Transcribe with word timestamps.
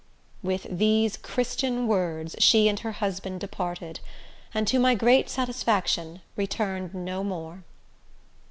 With 0.41 0.65
these 0.67 1.15
Christian 1.15 1.85
words 1.87 2.35
she 2.39 2.67
and 2.67 2.79
her 2.79 2.93
husband 2.93 3.39
departed, 3.39 3.99
and, 4.51 4.67
to 4.67 4.79
my 4.79 4.95
great 4.95 5.29
satisfaction, 5.29 6.21
returned 6.35 6.95
no 6.95 7.23
more. 7.23 7.63